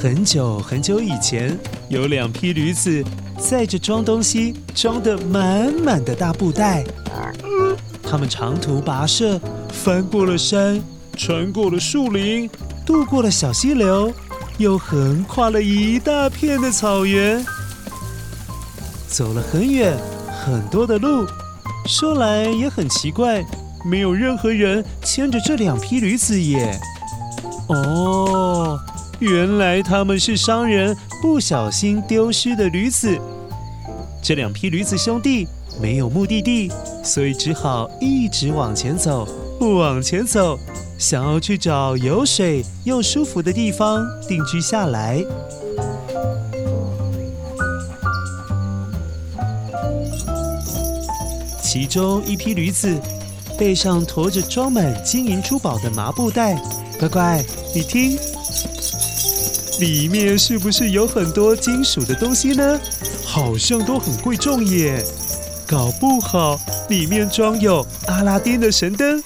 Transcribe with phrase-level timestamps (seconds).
[0.00, 3.02] 很久很久以前，有两匹驴子
[3.36, 6.84] 载着装东西装得满满的大布袋。
[8.00, 9.40] 他们长途跋涉，
[9.72, 10.80] 翻过了山，
[11.16, 12.48] 穿过了树林，
[12.86, 14.12] 渡过了小溪流，
[14.58, 17.44] 又横跨了一大片的草原，
[19.08, 19.98] 走了很远
[20.44, 21.26] 很多的路。
[21.86, 23.44] 说来也很奇怪，
[23.84, 26.78] 没有任何人牵着这两匹驴子耶。
[27.66, 28.78] 哦。
[29.20, 33.18] 原来他们是商人不小心丢失的驴子。
[34.22, 35.46] 这两匹驴子兄弟
[35.80, 36.70] 没有目的地，
[37.02, 39.26] 所以只好一直往前走，
[39.58, 40.56] 不往前走，
[40.98, 45.24] 想要去找有水又舒服的地方定居下来。
[51.60, 52.98] 其中一批驴子
[53.58, 56.60] 背上驮着装满金银珠宝的麻布袋，
[57.00, 58.16] 乖乖，你听。
[59.78, 62.80] 里面是不是有很多金属的东西呢？
[63.24, 65.04] 好像都很贵重耶！
[65.68, 66.58] 搞不好
[66.88, 69.22] 里面装有阿拉丁的神灯，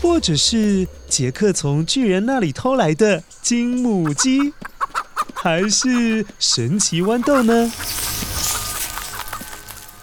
[0.00, 4.52] 或者是杰克从巨人那里偷来的金母鸡，
[5.34, 7.72] 还是神奇豌豆呢？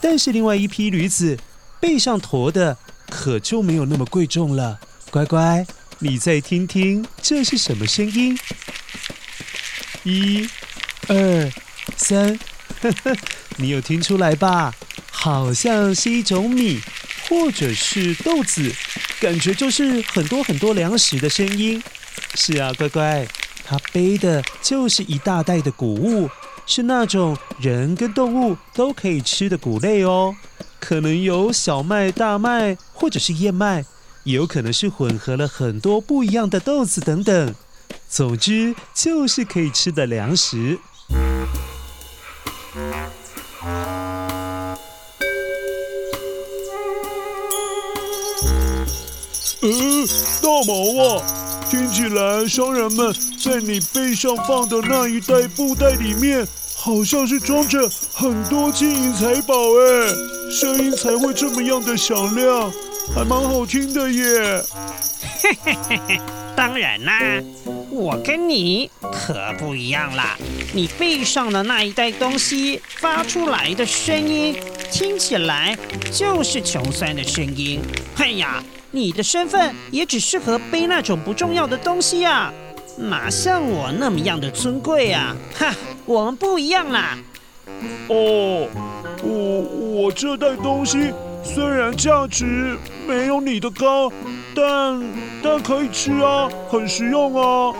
[0.02, 1.38] 但是另外一批驴子
[1.80, 2.76] 背上驮的
[3.10, 4.80] 可就没有那么贵重了，
[5.10, 5.66] 乖乖。
[6.04, 8.36] 你再听听，这是什么声音？
[10.02, 10.50] 一、
[11.08, 11.52] 二、
[11.96, 12.40] 三，
[12.82, 13.16] 呵呵，
[13.58, 14.74] 你有听出来吧？
[15.12, 16.80] 好像是一种米，
[17.30, 18.74] 或者是豆子，
[19.20, 21.80] 感觉就是很多很多粮食的声音。
[22.34, 23.28] 是啊，乖乖，
[23.64, 26.28] 他背的就是一大袋的谷物，
[26.66, 30.36] 是那种人跟动物都可以吃的谷类哦，
[30.80, 33.86] 可能有小麦、大麦，或者是燕麦。
[34.24, 37.56] 也有可能是混合了很多不一样的豆子等等，
[38.08, 40.78] 总之就是可以吃的粮食。
[49.64, 50.08] 嗯，
[50.42, 50.74] 大毛
[51.04, 51.22] 啊，
[51.70, 62.72] 听起来商人们在你背上放的那一袋布袋里面，好像是装着很多金银财宝哎，声音才会这么样的响亮。
[63.14, 64.64] 还蛮好听的耶！
[65.42, 66.22] 嘿嘿嘿嘿，
[66.56, 67.20] 当然啦，
[67.90, 70.38] 我跟你可不一样啦。
[70.74, 74.56] 你背上的那一袋东西发出来的声音，
[74.90, 75.78] 听起来
[76.10, 77.82] 就是穷酸的声音。
[78.16, 82.54] 哎呀，你的身份也只适合背那种不重要的东西啊，
[82.98, 85.36] 哪像我那么样的尊贵啊！
[85.60, 87.18] 哈，我们不一样啦。
[88.08, 88.70] 哦，
[89.22, 89.62] 我
[90.04, 91.12] 我这袋东西。
[91.44, 92.78] 虽然价值
[93.08, 94.12] 没有你的高，
[94.56, 95.02] 但
[95.44, 97.74] 但可以吃啊，很实用啊。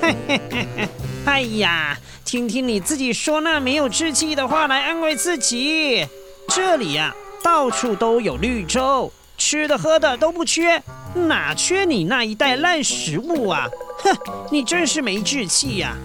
[0.00, 0.88] 嘿嘿嘿嘿，
[1.24, 6.06] 哎呀，听听你自己说那没有志气的话来安慰自己。
[6.48, 10.82] 这里呀，到处都有绿洲，吃的喝的都不缺，
[11.14, 13.66] 哪缺你那一袋烂食物啊？
[13.98, 14.16] 哼，
[14.50, 15.96] 你真是没志气呀！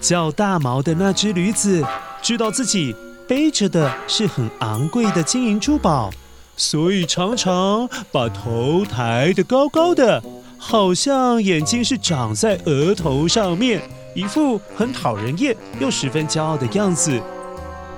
[0.00, 1.84] 叫大毛的那只驴子
[2.20, 2.94] 知道自己。
[3.28, 6.10] 背着的是很昂贵的金银珠宝，
[6.56, 10.22] 所以常常把头抬得高高的，
[10.56, 13.82] 好像眼睛是长在额头上面，
[14.14, 17.20] 一副很讨人厌又十分骄傲的样子，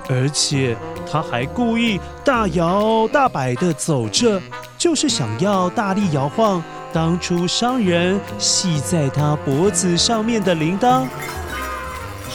[0.09, 0.75] 而且
[1.09, 4.41] 他还故意大摇大摆地走着，
[4.79, 11.05] 就是想要大力摇晃当初商人系在他脖子上面的铃铛，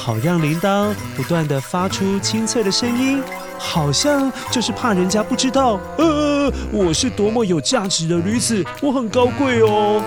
[0.04, 3.22] 好让铃铛不断的发出清脆的声音，
[3.58, 10.02] 好像就是怕人家不知道，呃，我是多么有价值的驴子，我很高贵哦。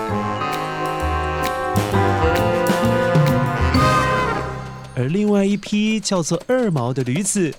[4.94, 7.52] 而另外一批叫做二毛的驴子，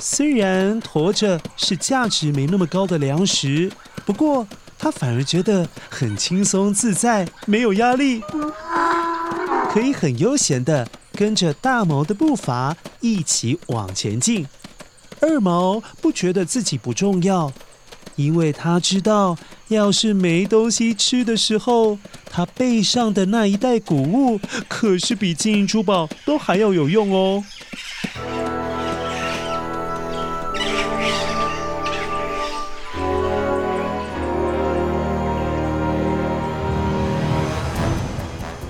[0.00, 3.70] 虽然驮着是价值没那么高的粮食，
[4.06, 4.48] 不过
[4.78, 8.22] 它反而觉得很轻松自在，没有压力，
[9.70, 14.46] 可以很悠闲的跟着大毛的步伐一起往前进。
[15.20, 17.52] 二毛不觉得自己不重要。
[18.16, 19.36] 因为他知道，
[19.68, 21.98] 要是没东西吃的时候，
[22.30, 24.38] 他背上的那一袋谷物
[24.68, 27.42] 可是比金银珠宝都还要有用哦。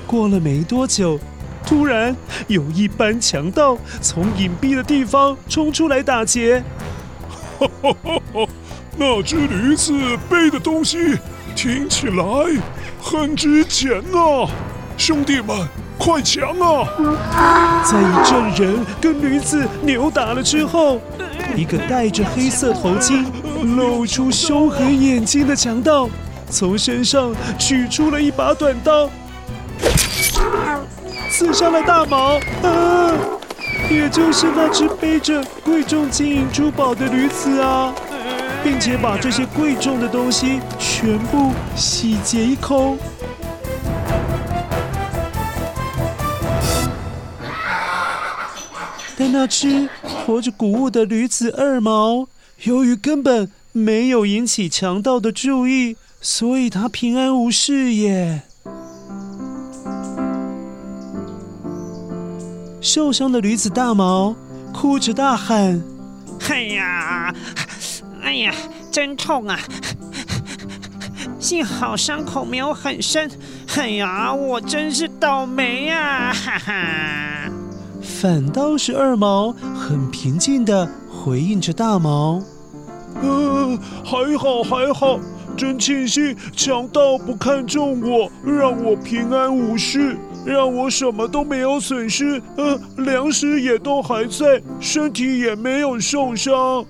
[0.07, 1.19] 过了没多久，
[1.75, 2.15] 突然
[2.47, 6.63] 有一班强盗从隐蔽的地方冲出来打劫。
[7.59, 8.47] 哈哈哈哈
[8.97, 9.93] 那只驴子
[10.31, 11.19] 背的东西
[11.57, 12.25] 听起来
[13.03, 14.49] 很值钱啊！
[14.97, 15.67] 兄弟们，
[15.99, 17.83] 快抢啊！
[17.85, 21.01] 在一阵人跟驴子扭打了之后，
[21.57, 23.25] 一个戴着黑色头巾、
[23.75, 26.09] 露出凶狠眼睛的强盗，
[26.49, 29.11] 从身上取出了一把短刀，
[31.37, 32.39] 刺伤了大毛。
[32.63, 33.13] 啊，
[33.91, 37.93] 也就是那只背着贵重金银珠宝的驴子啊！
[38.63, 42.97] 并且把这些贵重的东西全部洗劫一空。
[49.17, 49.89] 但那只
[50.25, 52.29] 驮着谷物的驴子二毛，
[52.63, 58.43] 由于根本没有引起强盗的注意，所以他平安无事耶。
[62.85, 64.37] 受伤的驴子大毛
[64.71, 65.83] 哭着大喊
[66.51, 67.35] ：“哎呀！”
[68.23, 68.55] 哎呀，
[68.93, 69.59] 真痛啊！
[71.41, 73.31] 幸好伤口没有很深。
[73.77, 76.31] 哎呀，我真是倒霉呀！
[76.35, 77.51] 哈哈。
[78.03, 82.43] 反倒是二毛很平静地回应着大毛
[83.23, 85.19] ：“呃，还好还好，
[85.57, 92.41] 真庆幸强盗不看中我，让我平安无事，让我什么都没有损失。
[92.57, 96.85] 呃，粮食也都还在，身体也没有受伤。”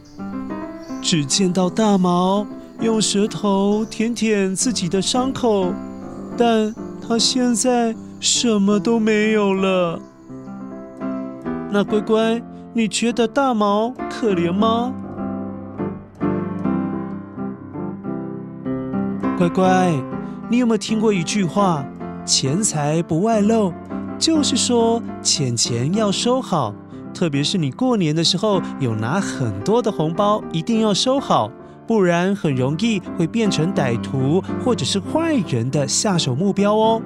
[1.01, 2.47] 只见到大毛
[2.81, 5.73] 用舌头舔舔自己的伤口，
[6.37, 6.75] 但
[7.07, 10.01] 他现在什么都没有了。
[11.71, 12.43] 那乖乖，
[12.73, 14.95] 你觉得大毛可怜吗？
[19.37, 19.93] 乖乖，
[20.49, 21.85] 你有没有听过一句话
[22.25, 23.73] ：“钱财不外露”，
[24.19, 26.75] 就是说钱钱要收好。
[27.13, 31.51] 特别是你过年的时候有拿很多的红包，一定要收好，
[31.87, 37.01] 不然很容易会变成歹徒或者是坏人的下手目标哦。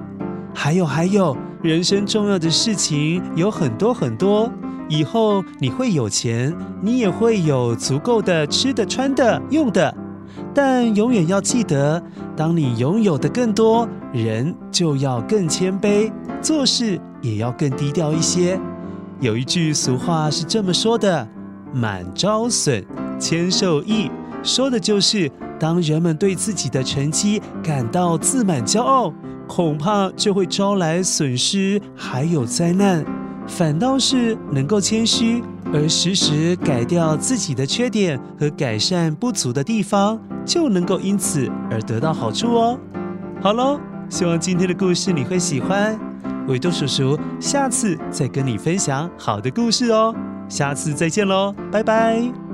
[0.53, 4.51] 还有还有，人生重要的事情有很多很多，
[4.87, 9.95] 以后你会有钱，你也会有足够的吃的、穿的、用的，
[10.53, 12.01] 但永远要记得，
[12.35, 18.59] 当你拥有的更多，人就要更谦卑，做事也要更低调一些。
[19.19, 21.27] 有一句俗话是这么说的
[21.73, 22.83] ：“满招损，
[23.19, 24.09] 谦受益。”
[24.41, 25.29] 说的就是
[25.59, 29.13] 当人们对自己的成绩感到自满骄傲，
[29.47, 33.05] 恐怕就会招来损失，还有灾难。
[33.45, 40.17] 反倒是能够谦虚，而时时改掉自己的缺点和改善不足的地方，
[40.49, 42.79] 就能够因此而得到好处哦。
[43.39, 43.79] 好喽，
[44.09, 45.97] 希望今天的故事你会喜欢。
[46.47, 50.15] 维多叔叔，下次再跟你分享好的故事哦。
[50.47, 52.48] 下次再见喽，拜拜。